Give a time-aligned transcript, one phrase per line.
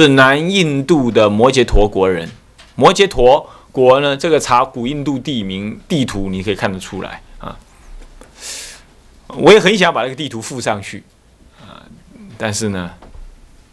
[0.00, 2.28] 是南印度的摩羯陀国人。
[2.74, 7.56] 摩羯陀国呢，这个查古印度地名地图，你可以看得出来啊。
[9.28, 11.04] 我也很想把那个地图附上去
[11.60, 11.84] 啊，
[12.38, 12.90] 但是呢，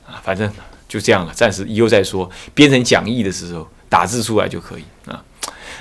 [0.05, 0.51] 啊，反正
[0.87, 2.29] 就这样了，暂时以后再说。
[2.53, 5.23] 编成讲义的时候打字出来就可以啊。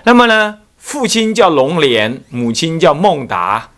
[0.05, 3.71] 那么呢，父亲叫龙莲，母亲叫孟达，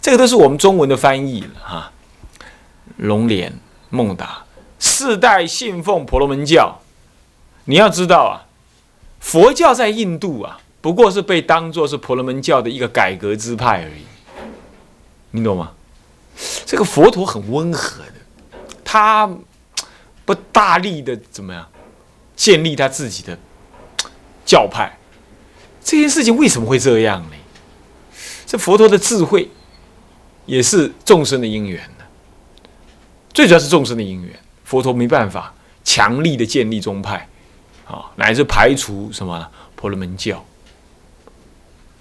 [0.00, 1.92] 这个都是我们中文的翻译了哈。
[2.96, 3.52] 龙莲、
[3.90, 4.43] 孟达，
[4.84, 6.78] 世代信奉婆罗门教。
[7.64, 8.44] 你要知道啊，
[9.18, 14.04] 佛教在印度啊，不过是被当作是婆罗门教的一个改革支派而已。
[15.30, 15.72] 你懂吗？
[16.66, 18.14] 这个佛陀很温和的，
[18.84, 19.26] 他
[20.26, 21.66] 不大力的怎么样
[22.36, 23.38] 建立他自己的
[24.44, 24.98] 教派。
[25.82, 27.36] 这件事情为什么会这样呢？
[28.46, 29.50] 这佛陀的智慧
[30.44, 32.04] 也是众生的因缘的，
[33.32, 34.38] 最主要是众生的因缘。
[34.64, 37.28] 佛陀没办法强力的建立宗派
[37.86, 40.44] 啊，乃至排除什么婆罗门教。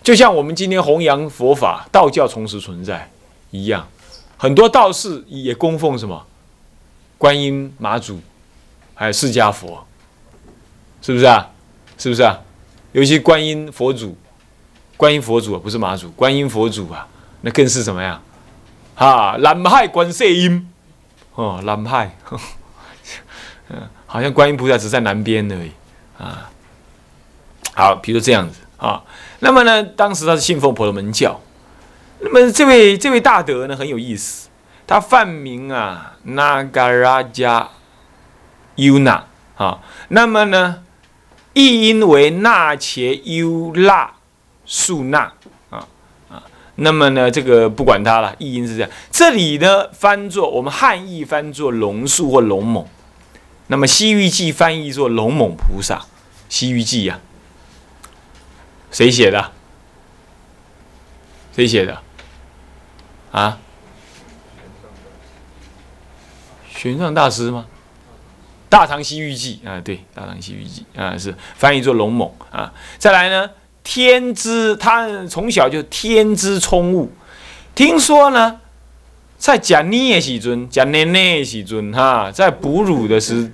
[0.01, 3.09] 就像我们今天弘扬佛法，道教同时存在。
[3.51, 3.87] 一样，
[4.35, 6.25] 很多道士也供奉什么
[7.19, 8.19] 观音妈祖，
[8.95, 9.85] 还有释迦佛，
[11.03, 11.51] 是不是啊？
[11.99, 12.41] 是不是啊？
[12.93, 14.17] 尤其观音佛祖，
[14.97, 17.07] 观音佛祖啊，不是妈祖，观音佛祖啊，
[17.41, 18.19] 那更是什么呀？
[18.95, 20.67] 啊，南海观世音，
[21.35, 22.15] 哦，南派，
[23.69, 25.71] 嗯， 好像观音菩萨只在南边而已。
[26.17, 26.49] 啊。
[27.75, 28.59] 好，比如这样子。
[28.77, 29.01] 啊，
[29.39, 31.39] 那么呢，当时他是信奉婆罗门教。
[32.19, 34.49] 那么这位这位大德呢很有意思，
[34.85, 37.67] 他梵名啊，Nagaraja
[38.75, 39.21] Yuna
[39.55, 40.83] 啊，那么呢
[41.53, 44.11] 译音为那切优那
[44.65, 45.31] 素那，
[46.75, 48.89] 那么呢这个不管他了，译音是这样。
[49.11, 52.87] 这里呢翻作我们汉译翻作龙树或龙猛，
[53.67, 56.05] 那么西域记翻译作龙猛菩萨，
[56.49, 57.19] 西域记呀，
[58.91, 59.51] 谁写的？
[61.55, 62.01] 谁写的？
[63.31, 63.59] 啊，
[66.75, 67.65] 玄奘大师吗？
[68.75, 72.73] 《大唐西域记》啊，对，《大唐西域记》啊是翻译作龙猛啊。
[72.97, 73.51] 再来呢，
[73.83, 77.11] 天资他从小就天资聪悟。
[77.75, 78.59] 听说呢，
[79.37, 83.51] 在讲涅喜尊、讲涅涅喜尊哈，在哺乳的时、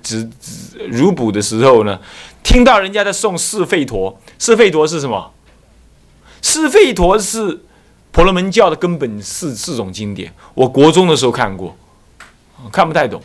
[0.88, 2.00] 乳哺的时候呢，
[2.42, 4.20] 听到人家在诵四吠陀。
[4.38, 5.32] 四吠陀是什么？
[6.40, 7.64] 四吠陀是。
[8.12, 11.76] 婆罗门教的根本四四种经典，我国中的时候看过，
[12.72, 13.22] 看不太懂，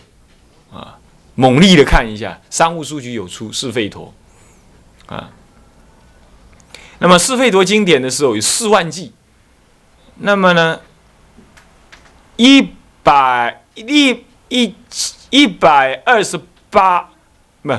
[0.72, 1.00] 啊，
[1.34, 4.14] 猛力的看一下，商务书局有出《四吠陀》，
[5.12, 5.32] 啊，
[7.00, 9.14] 那么《四吠陀》经典的时候有四万计，
[10.16, 10.80] 那么呢，
[12.38, 12.72] 一
[13.04, 14.76] 百一一
[15.30, 16.40] 一百二十
[16.70, 17.10] 八，
[17.62, 17.78] 不，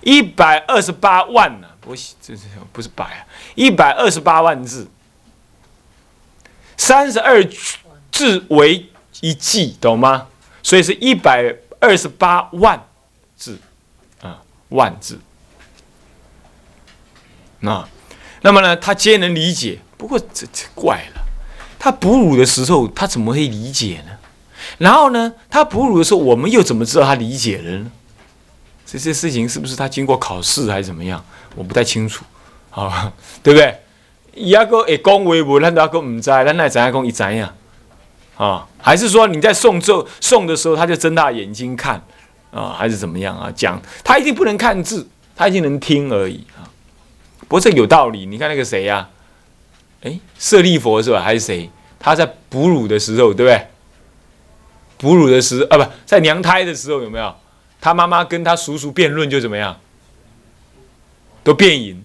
[0.00, 1.68] 一百二十八万呢？
[1.80, 2.42] 不，这这
[2.72, 4.88] 不是百啊，一百二十八万字。
[6.76, 7.44] 三十二
[8.10, 8.90] 字为
[9.20, 10.26] 一计，懂吗？
[10.64, 12.84] 所以是一百二十八万
[13.36, 13.60] 字，
[14.20, 15.20] 啊，万字。
[17.62, 17.84] 那，
[18.42, 19.78] 那么呢，他皆能理解。
[19.96, 21.22] 不过这这怪了，
[21.78, 24.12] 他哺乳的时候，他怎么会理解呢？
[24.78, 27.90] 然后呢，他哺乳的时候，我们又怎么知道他理解了呢？
[28.84, 31.24] 这些事情是不是他经过考试还是怎么样？
[31.54, 32.24] 我不太清楚，
[32.70, 33.12] 啊，
[33.42, 33.78] 对不对？
[34.34, 37.54] 伊阿个会讲话无，咱阿个唔知，咱奈知阿讲伊知呀？
[38.36, 42.02] 啊，还是说你在送咒送的时候，他就睁大眼睛看
[42.50, 43.52] 啊，还是怎么样啊？
[43.54, 45.06] 讲他一定不能看字，
[45.36, 46.44] 他一定能听而已。
[47.52, 49.10] 不过这有道理，你看那个谁呀？
[50.00, 51.20] 哎，舍利佛是吧？
[51.20, 51.68] 还是谁？
[51.98, 53.66] 他在哺乳的时候，对不对？
[54.96, 57.36] 哺乳的时啊，不在娘胎的时候有没有？
[57.78, 59.78] 他妈妈跟他叔叔辩论就怎么样？
[61.44, 62.02] 都变赢，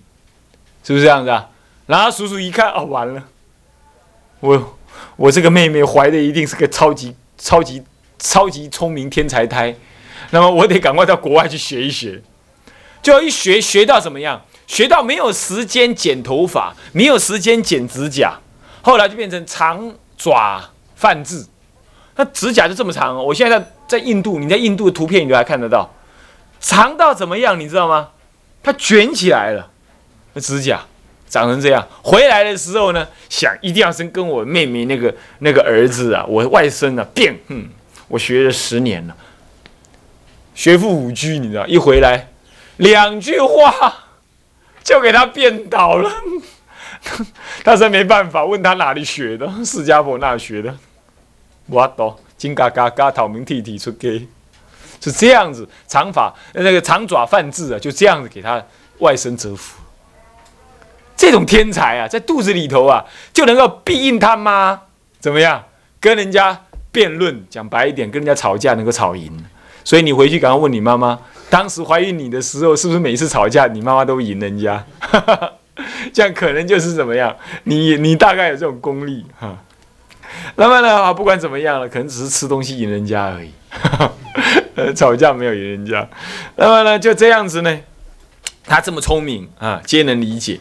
[0.84, 1.50] 是不是这样子啊？
[1.86, 3.24] 然后叔叔一看，哦，完了，
[4.42, 4.78] 我
[5.16, 7.82] 我这个妹妹怀的一定是个超级超级
[8.20, 9.74] 超级聪明天才胎，
[10.32, 12.22] 那么我得赶快到国外去学一学，
[13.02, 14.44] 就一学学到怎么样？
[14.68, 18.38] 学到没有时间剪头发，没有时间剪指甲，
[18.84, 20.62] 后来就变成长爪
[20.96, 21.48] 泛字，
[22.18, 23.16] 那指甲就这么长。
[23.16, 25.90] 我现在在印度，你在印度的图片你都还看得到，
[26.60, 27.60] 长到怎么样？
[27.60, 28.10] 你知道吗？
[28.62, 29.72] 它卷起来了，
[30.34, 30.81] 那指甲。
[31.30, 37.68] 长成这样，回来的时候呢，想一定要生跟我妹妹那个那个儿子啊，我外甥啊变，嗯，
[38.08, 39.16] 我学了十年了，
[40.56, 42.30] 学富五居，你知道，一回来
[42.78, 44.06] 两句话
[44.88, 46.10] 就给他变倒了，
[47.62, 50.74] 他说没办法，问他哪里学的，释迦佛那学的，
[51.66, 54.25] 我懂，金嘎嘎嘎讨名剃剃出给，
[55.01, 58.63] 是这样子，长发那个长爪犯智啊，就这样子给他
[59.00, 59.78] 外甥折服。
[61.18, 64.83] 这种天才啊，在肚子里头啊，就能够庇应他妈，
[65.19, 65.62] 怎么样？
[66.00, 66.63] 跟人家
[66.94, 69.45] 辩论，讲白一点，跟人家吵架能够吵赢。
[69.83, 71.19] 所以你回去赶快问你妈妈，
[71.50, 74.84] 当时怀疑你的时候，是不是每次吵架你妈妈都赢人家？
[76.12, 77.36] 这样可能就是怎么样？
[77.64, 79.58] 你你大概有这种功力哈。
[80.56, 83.52] 那么呢，不管怎么样了，可能只是吃东西赢人家而已。
[84.76, 86.08] 呃， 吵架没有赢人家。
[86.56, 87.80] 那么呢，就这样子呢，
[88.66, 90.60] 他这么聪明啊，皆能理解。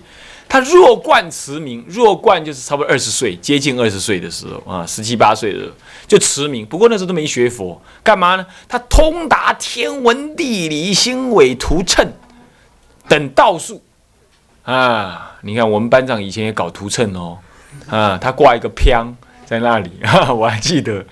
[0.56, 5.72] 他弱冠驰名，弱冠就是差不多二十岁，接近二十岁的时候啊，十七八岁的时候
[6.06, 6.64] 就驰名。
[6.64, 8.46] 不过那时候都没学佛，干嘛呢？
[8.66, 12.10] 他通达天文地理、星纬图称
[13.06, 13.82] 等道术
[14.62, 15.36] 啊。
[15.42, 17.36] 你看我们班长以前也搞图称哦，
[17.90, 19.04] 啊，他挂一个偏
[19.44, 19.90] 在那里，
[20.34, 21.04] 我还记得。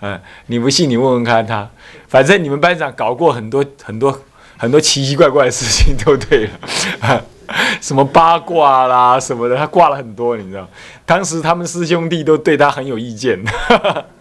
[0.00, 1.68] 嗯，你不信你问问看他，
[2.06, 4.22] 反正你们班长搞过很多很多
[4.56, 7.24] 很多奇奇怪怪的事情，都对了。
[7.80, 10.68] 什么八卦啦什么的，他挂了很多，你知道？
[11.04, 13.38] 当时他们师兄弟都对他很有意见，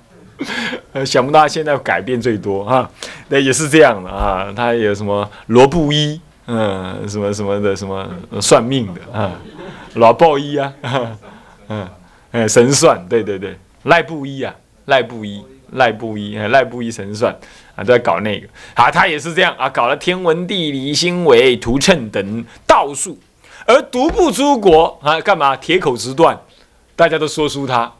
[1.05, 2.89] 想不到他现在改变最多哈。
[3.29, 8.05] 那也是这样的啊，他有什么罗布衣，嗯，什么什么的，什么
[8.41, 9.31] 算命的啊，
[9.93, 10.73] 罗布衣啊，
[11.69, 11.87] 嗯，
[12.31, 14.53] 哎，神算，对对对，赖布衣啊，
[14.85, 17.37] 赖布衣，赖布衣，赖布衣神算。
[17.75, 23.17] 啊，都在搞那个啊，他也是这样啊，搞了天文地理、星纬图称等道术，
[23.65, 25.55] 而独步出国啊，干嘛？
[25.55, 26.37] 铁口直断，
[26.95, 27.91] 大家都说出他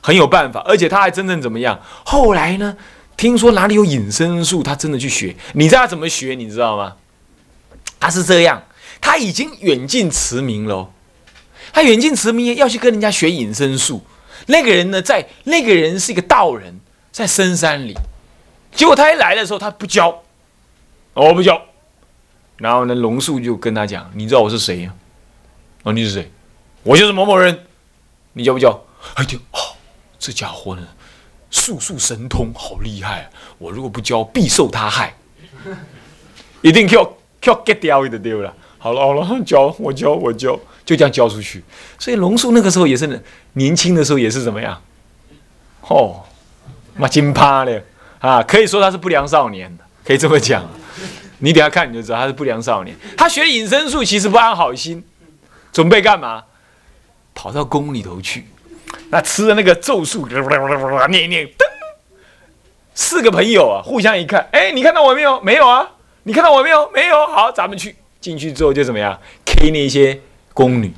[0.00, 1.80] 很有办法，而且他还真正怎么样？
[2.04, 2.76] 后来呢，
[3.16, 5.34] 听说哪里有隐身术，他真的去学。
[5.52, 6.34] 你知道他怎么学？
[6.34, 6.94] 你知道吗？
[8.00, 8.62] 他是这样，
[9.00, 10.90] 他已经远近驰名喽。
[11.72, 14.04] 他远近驰名要去跟人家学隐身术。
[14.46, 16.78] 那个人呢，在那个人是一个道人，
[17.14, 17.96] 在深山里。
[18.72, 20.24] 结果他一来的时候，他不教，
[21.12, 21.62] 我不教。
[22.56, 24.92] 然后呢，龙树就跟他讲：“你知道我是谁呀？
[25.84, 26.28] 哦，你是谁？
[26.82, 27.66] 我就是某某人。
[28.32, 28.84] 你教不教？
[29.14, 29.76] 哎呦，哦，
[30.18, 30.82] 这家伙呢，
[31.52, 33.30] 术术神通，好厉害！
[33.58, 35.14] 我如果不教，必受他害，
[36.62, 38.52] 一定 Q Q get 掉的丢了。
[38.78, 41.62] 好了好了，教我教我教，就这样教出去。
[41.96, 43.22] 所以龙树那个时候也是
[43.52, 44.82] 年轻的时候，也是怎么样？
[45.82, 46.24] 哦，
[46.96, 47.82] 妈金趴的。”
[48.20, 49.70] 啊，可以说他是不良少年，
[50.02, 50.66] 可以这么讲。
[51.40, 52.96] 你等下看你就知道他是不良少年。
[53.16, 55.04] 他学隐身术其实不安好心，
[55.72, 56.44] 准备干嘛？
[57.34, 58.46] 跑到宫里头去，
[59.10, 61.64] 那吃的那个咒术，念念噔。
[62.94, 65.40] 四个朋友啊，互相一看，哎，你看到我没有？
[65.42, 65.86] 没有啊。
[66.22, 66.90] 你看到我没有？
[66.94, 67.26] 没有。
[67.26, 67.94] 好，咱们去。
[68.20, 70.18] 进去之后就怎么样？K 那些
[70.54, 70.90] 宫女，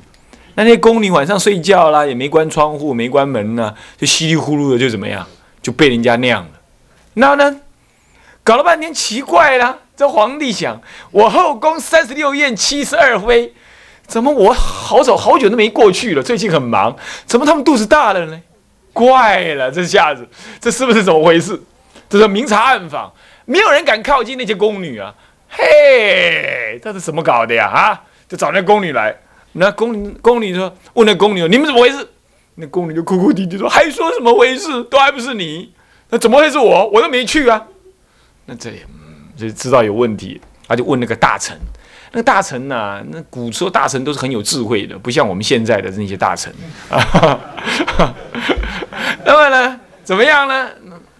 [0.55, 5.27] 那些宫女晚上睡觉啦，也没关窗户，没关门呢，就稀里呼噜的就怎么样？
[5.67, 6.51] 就被人家那样了。
[7.15, 7.59] 然后呢，
[8.41, 9.79] 搞了半天奇怪了。
[9.97, 10.81] 这皇帝想，
[11.11, 13.53] 我后宫三十六宴七十二妃，
[14.05, 16.23] 怎么我好早好久都没过去了？
[16.23, 18.41] 最近很忙，怎么他们肚子大了呢？
[18.93, 20.25] 怪了，这下子
[20.61, 21.61] 这是不是怎么回事？
[22.09, 23.11] 这是明察暗访，
[23.43, 25.13] 没有人敢靠近那些宫女啊！
[25.49, 27.67] 嘿，这是怎么搞的呀？
[27.67, 29.13] 啊，就找那宫女来。
[29.51, 32.07] 那宫宫女说：“问那宫女，你们怎么回事？”
[32.59, 34.83] 那宫女就哭哭啼啼说：“还说什么回事？
[34.85, 35.71] 都还不是你。”
[36.09, 36.87] 那怎么会是我？
[36.87, 37.63] 我都没去啊！
[38.45, 38.85] 那这也
[39.37, 41.55] 就知道有问题，他就问那个大臣。
[42.13, 43.03] 那个大臣呢？
[43.11, 46.51] 那古时候大臣都是很有智慧的，不像我们现在的那些大臣
[46.89, 47.39] 啊。
[49.23, 49.79] 那么呢？
[50.03, 50.69] 怎么样呢？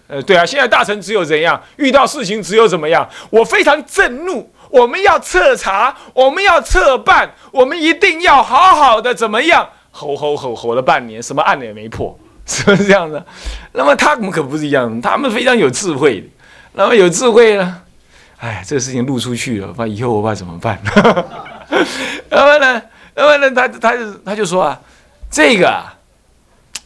[0.08, 1.62] 呃，对啊，现在大臣只有怎样？
[1.76, 3.08] 遇到事情只有怎么样？
[3.28, 9.68] 我非常震怒，我们要彻查，我们要彻办，我们一定要好好的怎么样？
[9.90, 12.18] 吼吼吼吼了半年，什么案也没破。
[12.48, 13.24] 是不是这样的？
[13.72, 16.26] 那么他们可不是一样的，他们非常有智慧。
[16.72, 17.82] 那么有智慧呢？
[18.38, 20.80] 哎，这个事情露出去了，怕以后我怕怎么办？
[22.30, 22.82] 那么呢？
[23.14, 23.50] 那么呢？
[23.54, 24.80] 他他就他就说啊，
[25.30, 25.84] 这个，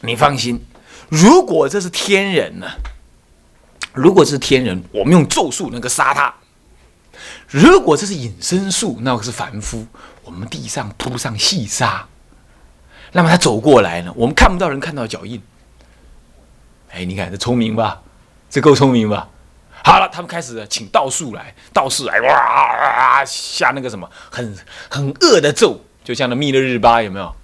[0.00, 0.60] 你放心，
[1.08, 2.66] 如果这是天人呢，
[3.92, 6.32] 如果是天人，我们用咒术能够杀他；
[7.46, 9.86] 如果这是隐身术，那个是凡夫，
[10.24, 12.04] 我们地上铺上细沙，
[13.12, 15.40] 那么他走过来呢，我们看不到人看到脚印。
[16.90, 18.02] 哎，你看这聪明吧？
[18.50, 19.28] 这够聪明吧？
[19.84, 24.56] 好了，他们开始请道术来，道士来哇下那个什么很
[24.88, 27.34] 很恶的咒，就像那密勒日巴有没有？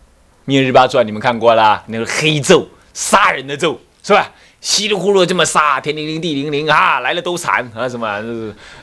[0.45, 1.83] 密勒日巴传你们看过啦？
[1.87, 4.31] 那个黑咒，杀人的咒是吧？
[4.61, 8.21] 稀里呼噜这么杀，天灵灵地灵灵啊，来了都惨啊什么？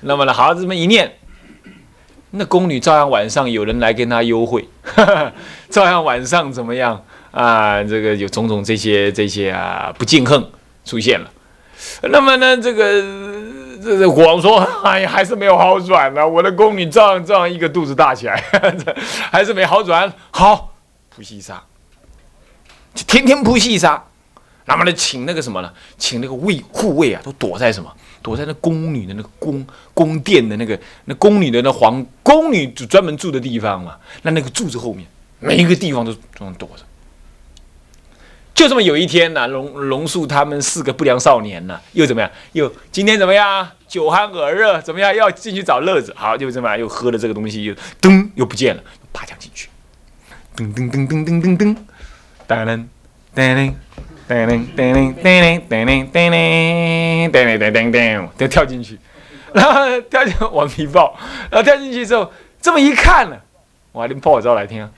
[0.01, 1.17] 那么呢，好这么一念，
[2.37, 4.67] 那宫女照样晚上有人来跟她幽会，
[5.69, 7.03] 照样晚上怎么样？
[7.31, 10.49] 啊，这个有种种这些这些啊不敬横
[10.85, 11.29] 出现了，
[12.03, 13.01] 那么呢，这个
[13.83, 16.25] 这这国王说：“哎呀，还是没有好转呢。
[16.25, 18.41] 我的宫女照样这样一个肚子大起来，
[19.29, 20.11] 还是没好转。
[20.31, 20.73] 好，
[21.13, 21.61] 铺细沙，
[22.93, 24.01] 就天天铺细沙。
[24.67, 25.69] 那么呢，请那个什么呢？
[25.97, 27.93] 请那个卫护卫啊，都躲在什么？
[28.25, 29.63] 躲在那宫女的那个宫
[29.93, 33.97] 宫殿的那个那宫女的那皇宫女就专门住的地方嘛。
[34.23, 35.05] 那那个柱子后面，
[35.39, 36.83] 每一个地方都都躲着。”
[38.55, 42.31] 就这么有一天呢，龙龙树他们四个不良少年呢，又怎么样？
[42.53, 43.69] 又今天怎么样？
[43.87, 45.15] 酒酣耳热，怎么样？
[45.15, 46.11] 要进去找乐子。
[46.15, 48.81] 好，就这么，又喝了这个东西，又噔，又不见了，
[49.13, 49.69] 爬墙进去，
[50.55, 51.77] 噔噔噔噔噔噔噔，
[52.47, 52.87] 噔噔
[53.35, 53.73] 噔
[54.27, 58.99] 噔噔噔噔噔噔噔噔噔噔噔噔，就跳进去，
[59.53, 61.15] 然后跳进往皮抱，
[61.49, 63.37] 然后跳进去之后，这么一看呢，
[63.91, 64.89] 我还连破招来听啊，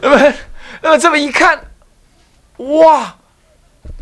[0.00, 0.32] 那么。
[0.84, 1.60] 那么这么一看，
[2.56, 3.14] 哇，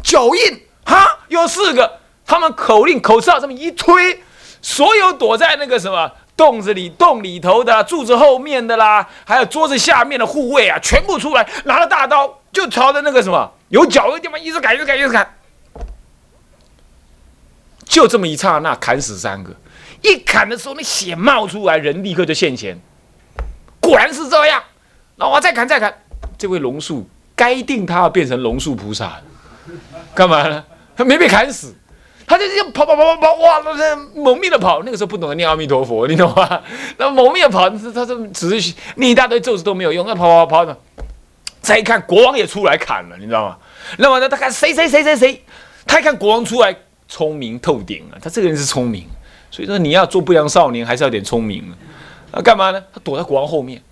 [0.03, 1.99] 脚印哈，有四个。
[2.25, 4.23] 他们口令口哨这么一推，
[4.63, 15.35] 所有躲在那个什么洞子里、洞里头的、柱子后面的啦，还有桌子下面的护卫啊，全部出来，拿着大刀就朝着那个什么有脚的地方一直砍、一直砍、一直砍。
[17.85, 19.53] 就这么一刹那，砍死三个。
[20.03, 22.79] 一砍的时候，那血冒出来，人立刻就现前。
[23.81, 24.63] 果然是这样。
[25.17, 25.93] 那我再砍，再砍。
[26.39, 29.21] 这位龙树该定他要变成龙树菩萨，
[30.15, 30.65] 干嘛呢？
[30.97, 31.75] 他没被砍死，
[32.27, 34.83] 他就这样跑跑跑跑跑，哇，那猛命的跑。
[34.85, 36.63] 那个时候不懂得念阿弥陀佛，你懂吗？
[36.97, 40.79] 那猛命的跑，他他这只是念一大堆咒子都没有用，那跑跑跑的。
[41.61, 43.57] 再一看，国王也出来砍了，你知道吗？
[43.99, 45.45] 那么呢，他看谁谁谁谁谁，
[45.87, 46.75] 他一看国王出来，
[47.07, 48.19] 聪明透顶啊！
[48.21, 49.07] 他这个人是聪明，
[49.51, 51.73] 所以说你要做不良少年，还是要点聪明
[52.33, 52.41] 啊？
[52.41, 52.83] 干嘛呢？
[52.93, 53.83] 他躲在国王后面。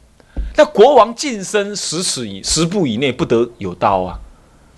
[0.56, 4.18] 那国王近身十尺以十步以内不得有刀啊！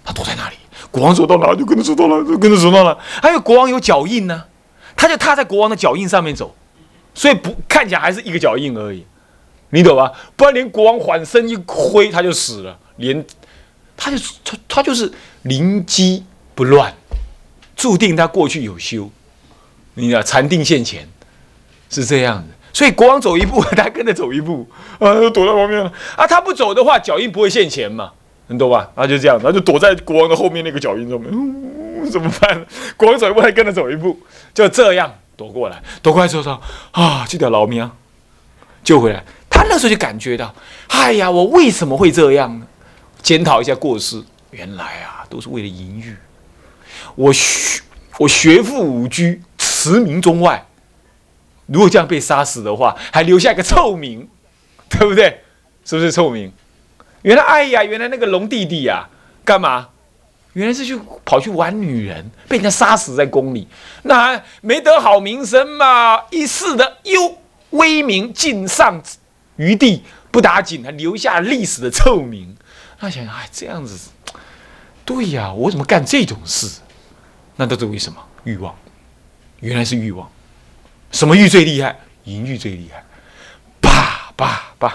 [0.05, 0.57] 他躲在哪里？
[0.91, 2.97] 国王走到哪就跟着走到哪，就跟着走到哪。
[3.23, 4.45] 还有国王有脚印呢，
[4.97, 6.55] 他就踏在国王的脚印上面走，
[7.15, 9.07] 所以不看起来还是一个脚印而已，
[9.71, 10.13] 你懂吧？
[10.37, 13.25] 不然连国王缓身一挥他就死了，连
[13.97, 15.11] 他就他他就是
[15.43, 16.25] 灵机
[16.55, 16.93] 不乱，
[17.77, 19.11] 注定他过去有修，
[19.95, 21.09] 你道禅定现前
[21.89, 22.49] 是这样的。
[22.73, 24.67] 所以国王走一步，他跟着走一步，
[24.99, 25.93] 啊，躲在旁边了。
[26.17, 28.13] 啊，他不走的话，脚印不会现前嘛，
[28.47, 28.91] 你懂吧？
[28.95, 31.31] 然后就这样，他就躲在国王的后面那个脚印上面。
[32.11, 32.67] 怎么办？
[32.97, 34.19] 国王走一步，他跟着走一步，
[34.55, 35.83] 就这样躲过来。
[36.01, 36.61] 躲过来之后说
[36.93, 37.93] ：“啊，这条老命啊
[38.83, 40.55] 救回来。”他那时候就感觉到
[40.89, 42.67] ：“哎呀，我为什么会这样呢？”
[43.21, 46.17] 检讨一下过失，原来啊，都是为了淫欲。
[47.17, 47.83] 我学
[48.19, 50.67] 我学富五车，驰名中外。
[51.67, 54.27] 如果这样被杀死的话，还留下一个臭名，
[54.89, 55.43] 对不对？
[55.85, 56.53] 是不是臭名？
[57.23, 59.09] 原来，哎呀，原来那个龙弟弟呀，
[59.45, 59.89] 干嘛？
[60.55, 63.69] 原来是去跑去玩女人，被人家杀死在宫里，
[64.03, 66.23] 那没得好名声嘛！
[66.31, 67.39] 一世的优
[67.71, 69.01] 威名尽丧
[69.61, 72.57] 余地，不打紧，还留下历史的臭名。
[72.99, 74.11] 他想想，哎，这样子，
[75.05, 76.81] 对呀，我怎么干这种事？
[77.57, 78.19] 那都是为什么？
[78.45, 78.75] 欲望，
[79.61, 80.27] 原来是欲望。
[81.13, 81.95] 什么欲最厉害？
[82.25, 83.05] 淫欲最厉害，
[83.83, 84.95] 叭叭叭，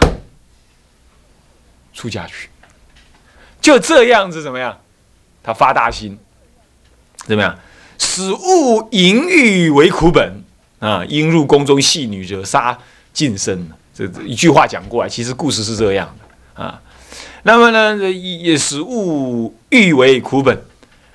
[1.93, 2.49] 出家去，
[3.61, 4.79] 就这样子怎么样？
[5.43, 6.17] 他发大心，
[7.27, 7.59] 怎么样？
[7.99, 10.43] 使物淫欲为苦本
[10.79, 11.05] 啊！
[11.05, 12.79] 因入宫中戏女者，杀
[13.13, 13.69] 尽身。
[13.95, 16.79] 这一句话讲过来，其实故事是这样的啊。
[17.43, 20.61] 那么呢，也使物欲为苦本，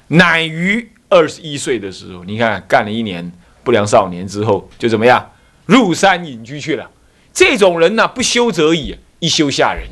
[0.08, 3.30] 乃于二十一岁的时候，你看干了一年。
[3.62, 5.32] 不良少年之后就怎么样？
[5.66, 6.90] 入山隐居去了。
[7.30, 9.86] 这种人呢，不修则已，一修吓人。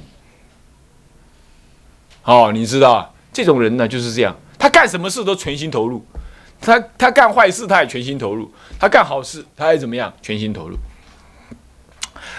[2.24, 3.14] 哦，你知道？
[3.30, 6.02] 这种人呢就是这样，他干什么事都全心投入。
[6.62, 10.12] 他他干坏事他也全心投入，他干好事他也怎么样？
[10.22, 10.76] 全心投入。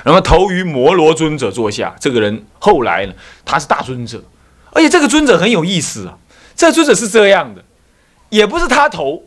[0.06, 3.14] 那么投于摩罗尊者坐下，这个人后来呢，
[3.46, 4.24] 他是大尊者，
[4.72, 6.18] 而且这个尊者很有意思啊。
[6.56, 7.64] 这尊者是这样的，
[8.30, 9.24] 也不是他投。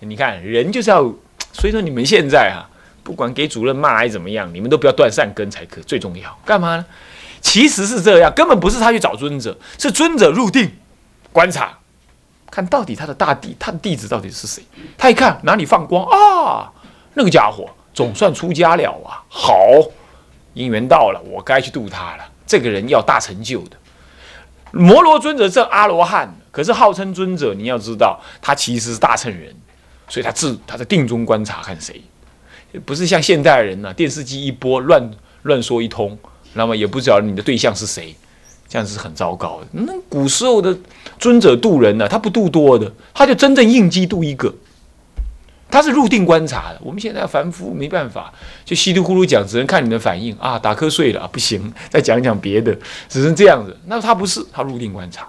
[0.00, 1.14] 你看人就是要。
[1.56, 2.68] 所以说你们现在哈，
[3.04, 6.36] 不管给主任骂还是怎么样，你们都不要断善根才可最重要。
[6.44, 6.84] 干嘛呢？
[7.40, 10.72] 其实是这样，根本不是他去找尊者，是尊者入定
[11.32, 11.78] 观察，
[12.50, 14.64] 看到底他的大弟，他的弟子到底是谁。
[14.98, 16.72] 他一看哪里放光啊，
[17.14, 19.22] 那个家伙总算出家了啊！
[19.28, 19.54] 好，
[20.54, 22.24] 因缘到了，我该去度他了。
[22.46, 23.76] 这个人要大成就的，
[24.72, 29.54] 摩罗尊者正阿罗汉，可是号称尊者，你要知道他其实是大乘人。
[30.06, 31.98] 所以他自他在定中观察看谁，
[32.84, 35.10] 不是像现代人呢，电视机一播乱
[35.44, 36.16] 乱说一通，
[36.52, 38.14] 那么也不知道你的对象是谁，
[38.68, 39.66] 这样子是很糟糕的。
[39.72, 40.76] 那古时候的
[41.18, 44.54] 尊者渡人呢，他不渡多的，他就真正应机渡一个。
[45.74, 46.78] 他是入定观察的。
[46.80, 48.32] 我们现在凡夫没办法，
[48.64, 52.72] 就稀里糊涂讲，只能看你的反应啊，打瞌睡了不行， 再讲讲别的，
[53.08, 53.76] 只能这样子。
[53.86, 55.26] 那他不是，他入定观察。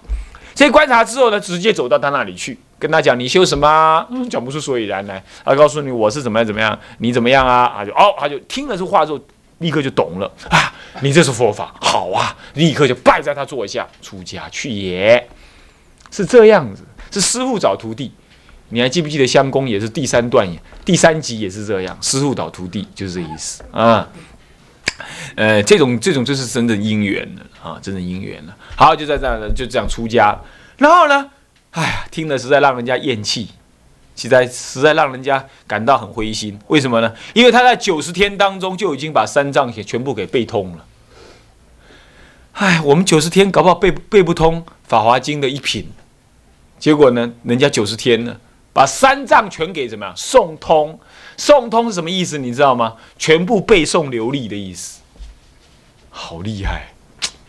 [0.54, 4.06] 这观察之后呢，直接走到他那里去，跟他讲你修什么？
[4.12, 5.24] 嗯，讲不出所以然来。
[5.44, 7.74] 他告诉你我是怎么样怎么样，你怎么样啊？
[7.78, 9.20] 他就哦，他就听了这话之后，
[9.58, 10.72] 立刻就懂了啊！
[11.02, 12.38] 你这是佛法，好啊！
[12.54, 15.28] 立刻就拜在他座下，出家去也。
[16.12, 18.14] 是这样子，是师傅找徒弟。
[18.76, 20.46] 你还记不记得相公也是第三段，
[20.84, 24.06] 第三集也是这样，师傅导徒弟就是这意思啊。
[25.36, 28.54] 呃，这种这种就是真的姻缘了啊，真的姻缘了。
[28.76, 30.38] 好，就在这样，就这样出家。
[30.78, 31.32] 然后呢，
[31.72, 33.48] 哎呀，听了实在让人家厌弃，
[34.18, 36.60] 实在实在让人家感到很灰心。
[36.68, 37.14] 为什么呢？
[37.34, 40.86] 因为他在九十天当中就已经把三藏给全部给背通了。
[42.52, 45.90] 哎，我们九十天搞不好背背不通《法华经》的一品，
[46.78, 48.38] 结果呢，人家九十天呢，
[48.76, 51.00] 把三藏全给怎么样诵通？
[51.38, 52.38] 诵通是什么意思？
[52.38, 52.96] 你知道吗？
[53.18, 55.00] 全部背诵流利的意思。
[56.10, 56.88] 好厉害，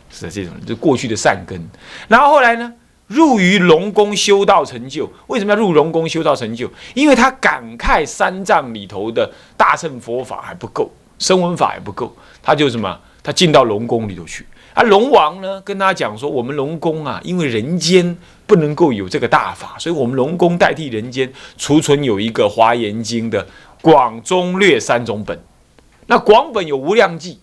[0.09, 1.61] 是这种，就过去的善根。
[2.07, 2.73] 然后后来呢，
[3.09, 5.11] 入于龙宫修道成就。
[5.27, 6.71] 为什么要入龙宫修道成就？
[6.95, 13.01] 因为他感慨三藏里头的大乘佛法还不够，声闻法还不够，他就什么？
[13.25, 14.47] 他进到龙宫里头去。
[14.77, 18.15] 而龙王呢，跟他讲说：“我们龙宫啊，因为人间
[18.47, 23.47] 不能够有这个大法，所以我们龙宫代替人间储存有一个《华严经》的
[23.81, 25.43] 广、中、略三种本。
[26.09, 27.41] 那广本有无量计，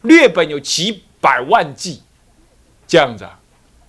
[0.00, 2.00] 略本有几百万计，
[2.86, 3.38] 这样子啊，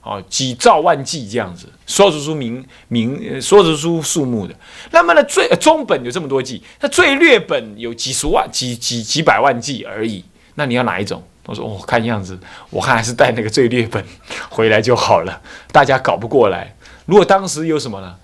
[0.02, 4.54] 哦，几兆万计这样子，说得出名名，说得出数目的。
[4.92, 10.26] 那么呢，最中本有这么多计，那最略本有几十万、几几几百万计而已。
[10.56, 14.04] 那你要哪一种？”我说：“哦，看样子，我看还是带那个最劣本
[14.50, 15.42] 回来就好了。
[15.72, 16.74] 大家搞不过来。
[17.06, 18.16] 如果当时有什么呢？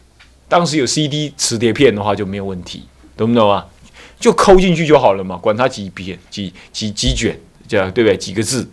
[0.48, 3.66] 当时有 CD 磁碟片的话就没有问题，懂不懂啊？
[4.20, 8.18] 就抠进去就好了嘛，管它几笔、几几几卷，这样对不对？
[8.18, 8.70] 几个字，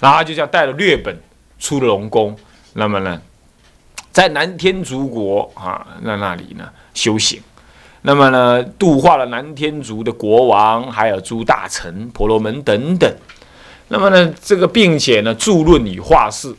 [0.00, 1.16] 然后就这样带了劣本
[1.58, 2.36] 出了龙宫。
[2.74, 3.20] 那么呢，
[4.10, 7.40] 在南天竺国啊，在那里呢修行。
[8.02, 13.08] 那么呢，度化了南天竺的国王，还有诸大臣、婆罗门等等。”
[13.88, 16.52] 那么呢，这个并且呢，著论与画事，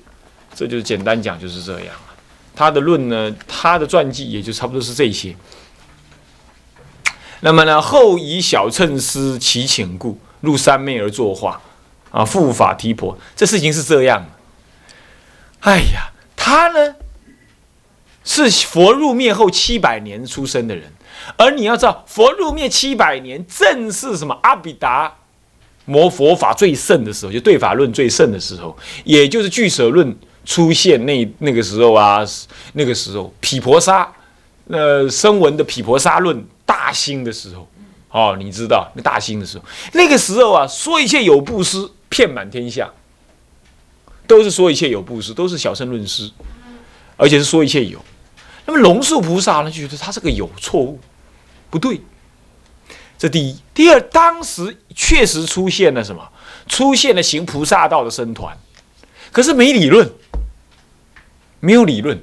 [0.55, 1.93] 这就是简单讲就是这样
[2.55, 5.35] 他的论呢，他的传记也就差不多是这些。
[7.41, 11.61] 那么呢，后以小乘师其请故，入三昧而作画，
[12.11, 14.29] 啊，复法提婆，这事情是这样的。
[15.59, 16.95] 哎呀，他呢
[18.23, 20.93] 是佛入灭后七百年出生的人，
[21.35, 25.16] 而你要知道，佛入灭七百年正是什么阿比达。
[25.89, 32.19] 摩佛法最盛的时候，就对法论最盛的时候，也就是俱舍论出现那那个时候啊，
[32.73, 34.11] 那个时候毗婆沙，
[34.67, 37.65] 呃，声闻的毗婆沙论大兴的时候，
[38.11, 42.91] 哦，你知道那大兴的时候，那个时候啊，说一切有布施，遍满天下，
[44.27, 46.29] 都是说一切有布施，都是小乘论师，
[47.15, 47.97] 而且是说一切有。
[48.65, 50.99] 那么龙树菩萨呢，就觉得他这个有错误，
[51.69, 52.01] 不对。
[53.17, 56.29] 这第一，第二，当时确实出现了什么？
[56.67, 58.55] 出现了行菩萨道的僧团，
[59.31, 60.11] 可是没理论，
[61.61, 62.21] 没有理论，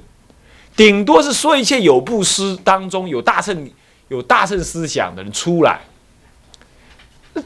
[0.75, 3.69] 顶多是说一切有布施当中有大乘
[4.07, 5.81] 有大乘思想的人出来，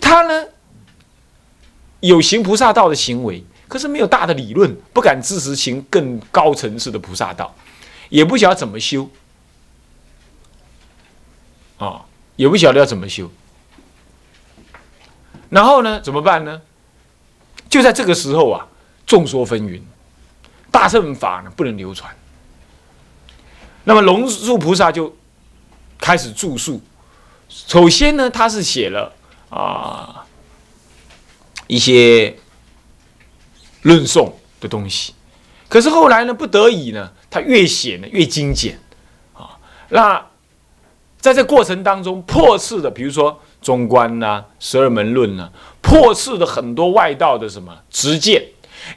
[0.01, 0.45] 他呢
[2.01, 7.55] 有行菩萨道的行为，可是没有大的理论，不敢支持行更高层次的菩萨道，
[8.09, 9.09] 也不晓得怎么修，
[11.77, 12.05] 啊，
[12.39, 13.29] 也不晓得要怎么修。
[15.49, 15.99] 然后呢？
[15.99, 16.61] 怎么办呢？
[17.69, 18.65] 就在这个时候啊，
[19.05, 19.81] 众说纷纭，
[20.71, 22.15] 大乘法呢不能流传。
[23.83, 25.13] 那么龙树菩萨就
[25.97, 26.81] 开始著述。
[27.49, 29.13] 首先呢，他是写了
[29.49, 30.25] 啊
[31.67, 32.37] 一些
[33.81, 35.13] 论颂的东西。
[35.67, 38.79] 可是后来呢，不得已呢，他越写呢越精简
[39.33, 39.59] 啊。
[39.89, 40.25] 那
[41.19, 43.39] 在这过程当中，破斥的，比如说。
[43.61, 45.49] 中观呐，十二门论呐，
[45.81, 48.41] 破斥的很多外道的什么直见，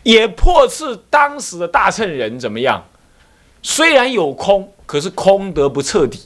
[0.04, 2.84] 也破斥当时的大乘人怎么样？
[3.60, 6.20] 虽然有空，可是空得不彻底。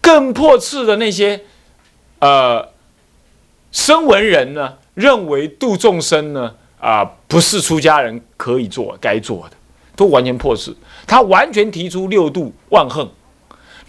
[0.00, 1.42] 更破斥的那些
[2.20, 2.66] 呃
[3.70, 9.56] 声闻人呢，认为度众生呢啊，不是出家人可以做该做的，
[9.94, 10.74] 都完全破斥。
[11.06, 13.06] 他完全提出六度万恨，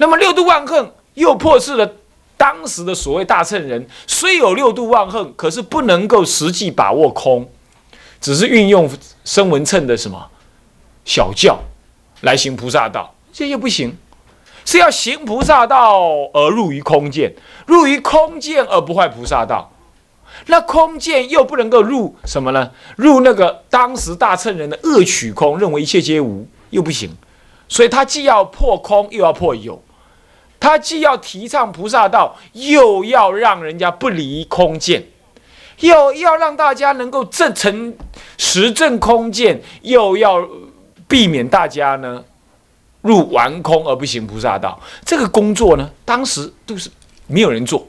[0.02, 1.94] 那么六度万恨又破斥了。
[2.36, 7.48] 当时的所谓大乘人虽有六度万恨，可是不能够实际把握空，
[8.20, 8.90] 只是运用
[9.24, 10.28] 声闻乘的什么
[11.06, 11.60] 小教
[12.22, 13.96] 来行菩萨道，这也不行。
[14.66, 16.02] 是要行菩萨道
[16.34, 17.36] 而入于空见，
[17.68, 19.72] 入于空见而不坏菩萨道。
[20.48, 22.72] 那空见又不能够入什么呢？
[22.96, 27.16] 入那个当时大乘人的恶取空，认为一切皆无，又不行。
[27.68, 29.80] 所以他既要破空，又要破有。
[30.62, 35.04] 他既要提倡菩萨道，又要让人家不离空见，
[35.80, 37.94] 又要让大家能够证成
[38.38, 40.48] 实证空见，又要
[41.08, 42.24] 避免大家呢
[43.02, 44.80] 入完空而不行菩萨道。
[45.04, 46.92] 这个工作呢，当时都是
[47.26, 47.86] 没有人做，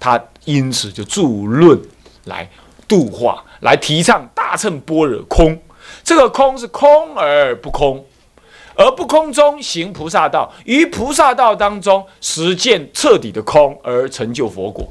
[0.00, 1.80] 他因此就著论
[2.24, 2.50] 来
[2.88, 5.56] 度化，来提倡大乘般若空。
[6.02, 8.04] 这个空是空而不空。
[8.76, 14.86] 而不空中行菩萨道，于菩萨道当中实践彻底的空，而成就佛果。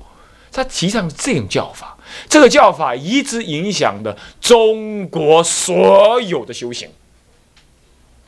[0.52, 1.98] 他提倡这种教法，
[2.30, 6.88] 这个教法一直影响的中国所有的修行。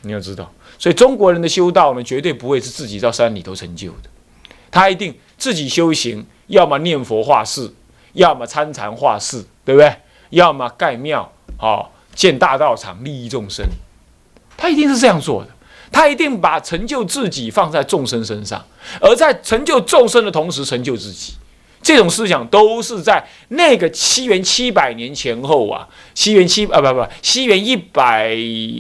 [0.02, 4.10] 你要知道，所以中国人的修道呢，绝对不会是自己到山里头成就的，
[4.72, 7.72] 他一定自己修行，要么念佛化世，
[8.13, 9.96] 要么参禅化世，对不对？
[10.32, 13.63] 要么盖庙，好建大道场，利益众生。
[14.65, 15.49] 他一定是这样做的，
[15.91, 18.65] 他一定把成就自己放在众生身上，
[18.99, 21.36] 而在成就众生的同时成就自己。
[21.84, 28.36] 这种思想都是在那个西元七百年前后啊，西元七啊不不，西元一百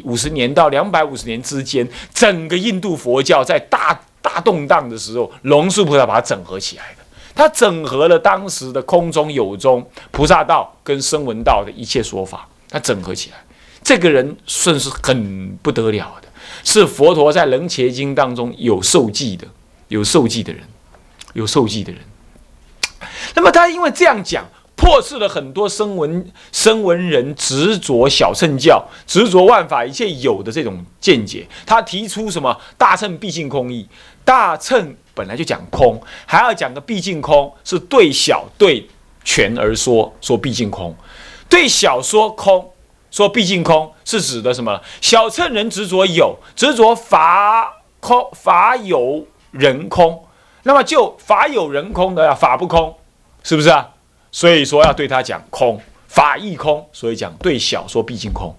[0.05, 7.03] 五十年到两百五十年之间，整个印度佛教在大大动荡的时候，龙树菩萨把它整合起来的。
[7.35, 13.37] 他整合了当时的空中有中菩萨道跟声闻道的一切说法，他整合起来。
[13.85, 16.27] 这个人算是很不得了的，
[16.63, 19.47] 是佛陀在《楞伽经》当中有受记的，
[19.89, 20.63] 有受记的人，
[21.33, 22.01] 有受记的人。
[23.35, 24.43] 那么他因为这样讲，
[24.75, 31.47] 破斥了很多声闻声闻人执着小乘教、执着万法一切有的这种见解。
[31.67, 33.87] 他提出什么大乘毕竟空义？
[34.23, 38.89] 大乘本来就讲空，还要讲个毕竟空，是对小对
[39.23, 40.95] 全而说，说毕竟空，
[41.47, 42.71] 对小说空。
[43.15, 44.77] 说毕竟空是指的什么？
[44.99, 50.21] 小乘人执着有，执着法空，法有人空。
[50.63, 52.93] 那么就法有人空的呀法不空，
[53.41, 53.89] 是不是啊？
[54.33, 56.85] 所以说要对他讲空，法亦空。
[56.91, 58.53] 所以讲对小说毕竟空，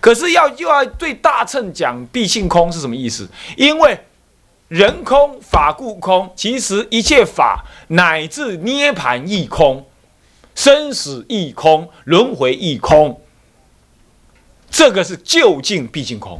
[0.00, 3.28] 可是要又要对大乘讲毕竟空是什么意思？
[3.56, 3.98] 因为
[4.68, 9.84] 人空法故空，其实一切法乃至涅盘亦空，
[10.54, 13.20] 生死亦空，轮回亦空。
[14.76, 16.38] 这个是究竟毕竟空，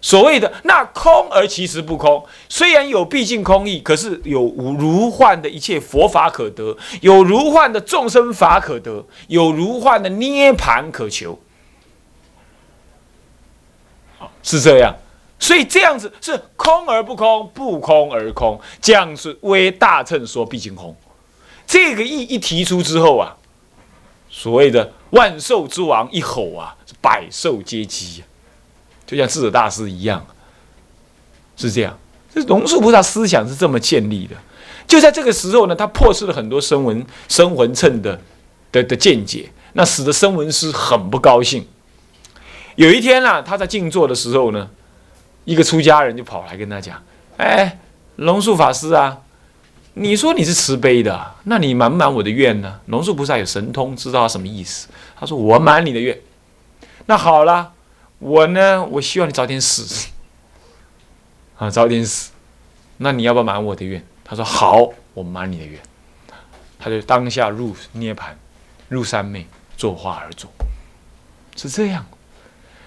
[0.00, 4.42] 所谓的那空而其实不空，虽然有毕竟空义，可是有
[4.80, 11.38] 如幻的一切佛法可得，有如幻的众生法可得，有如幻的涅盘可求。
[14.42, 14.96] 是这样，
[15.38, 20.96] 所以这样子是空而不空，不空而空，这样是为大乘说毕竟空。
[21.64, 23.36] 这个义一提出之后啊，
[24.36, 26.76] 所谓的万兽之王一吼啊。
[27.00, 28.24] 百兽皆击，
[29.06, 30.26] 就像智者大师一样，
[31.56, 31.96] 是这样。
[32.34, 34.34] 这龙树菩萨思想是这么建立的。
[34.88, 38.20] 就在这个时候呢，他破斥了很多声闻、声闻称的
[38.72, 41.64] 的的见解，那使得声闻师很不高兴。
[42.74, 44.68] 有一天啊，他在静坐的时候呢，
[45.44, 47.00] 一个出家人就跑来跟他讲
[47.38, 47.78] ：“哎，
[48.16, 49.18] 龙树法师啊，
[49.98, 54.88] 你说你是慈悲的，那你满不满我的愿呢？”龙树菩萨有神通，知道他什么意思。
[55.18, 56.18] 他说：“我满你的愿。”
[57.06, 57.72] 那好了，
[58.18, 58.84] 我呢？
[58.84, 60.08] 我希望你早点死，
[61.56, 62.30] 啊，早点死。
[62.98, 64.04] 那你要不要满我的愿？
[64.22, 65.80] 他说好，我满你的愿。
[66.78, 68.38] 他就当下入涅盘，
[68.90, 69.46] 入三昧，
[69.78, 70.50] 作化而坐，
[71.56, 72.04] 是这样。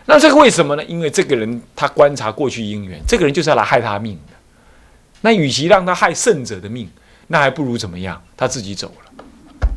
[0.05, 0.83] 那这个为什么呢？
[0.83, 4.33] 因为这个人他观察过去因缘，这个人就是要来害他命的。
[5.21, 6.89] 那与其让他害圣者的命，
[7.31, 8.21] 那还不如怎么样？
[8.35, 9.23] 他自己走了，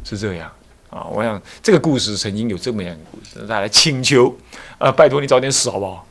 [0.05, 0.51] 是这样。
[0.91, 4.37] 啊，我想这个故事曾经有这么样一个故事，他来请求，
[4.79, 6.07] 呃，拜托你早点死好不好？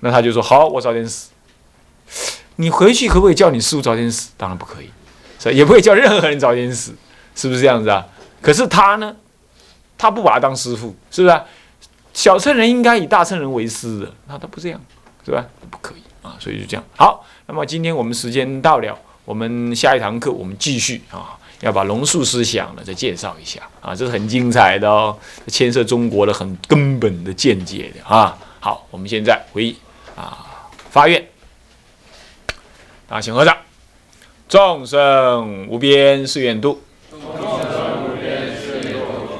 [0.00, 1.30] 那他就说好，我早点死。
[2.56, 4.30] 你回去可不可以叫你师傅早点死？
[4.36, 4.90] 当然不可以，
[5.40, 6.94] 是也不会叫任何人早点死，
[7.34, 8.06] 是不是这样子啊？
[8.42, 9.16] 可是他呢，
[9.96, 11.40] 他不把他当师傅，是不是？
[12.12, 14.80] 小乘人应该以大乘人为师的，那他不这样，
[15.24, 15.44] 是吧？
[15.68, 16.84] 不可以啊，所以就这样。
[16.96, 21.38] 好，那么今天我们时间到了，我们下一堂课我们继续啊。
[21.60, 28.36] 要把龙树思想呢再介绍一下啊，这是很精彩的哦，牵涉中国的很根本的见解的啊。
[28.60, 29.74] 好，我们现在回
[30.14, 31.24] 啊发愿，
[33.08, 33.56] 大请合掌，
[34.46, 36.82] 众生无边誓愿度，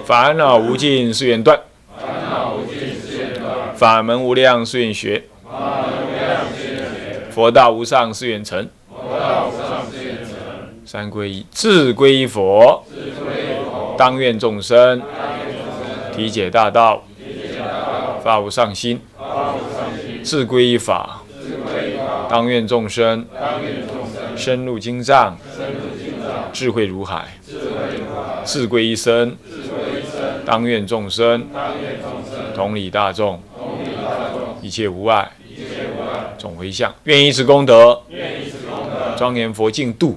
[0.06, 1.60] 烦恼无尽誓愿断，
[3.76, 5.24] 法门无量誓愿学，
[7.30, 9.50] 佛道无上誓愿成佛道。
[10.94, 12.86] 三皈依，自皈依佛，
[13.98, 15.02] 当愿众生
[16.14, 17.02] 体解大道，
[18.22, 18.98] 发无上心；
[20.22, 21.24] 自皈依法，
[22.30, 23.26] 当愿众生
[24.36, 25.36] 深入经藏，
[26.52, 27.24] 智慧如海；
[28.44, 29.36] 自皈依身，
[30.46, 31.44] 当愿众生
[32.54, 33.42] 同理大众，
[34.62, 35.28] 一切无碍，
[36.38, 38.00] 总回向，愿以此功德，
[39.16, 40.16] 庄严佛净土。